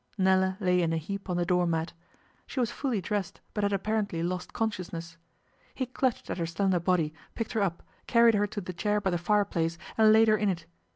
Nella 0.17 0.57
lay 0.59 0.81
in 0.81 0.93
a 0.93 0.97
heap 0.97 1.29
on 1.29 1.37
the 1.37 1.45
door 1.45 1.67
mat. 1.67 1.93
She 2.47 2.59
was 2.59 2.71
fully 2.71 3.01
dressed, 3.01 3.39
but 3.53 3.63
had 3.63 3.71
apparently 3.71 4.23
lost 4.23 4.51
consciousness. 4.51 5.15
He 5.75 5.85
clutched 5.85 6.27
at 6.31 6.39
her 6.39 6.47
slender 6.47 6.79
body, 6.79 7.13
picked 7.35 7.51
her 7.53 7.61
up, 7.61 7.83
carried 8.07 8.33
her 8.33 8.47
to 8.47 8.61
the 8.61 8.73
chair 8.73 8.99
by 8.99 9.11
the 9.11 9.19
fire 9.19 9.45
place, 9.45 9.77
and 9.99 10.11
laid 10.11 10.27
her 10.27 10.37
in 10.37 10.49
it. 10.49 10.65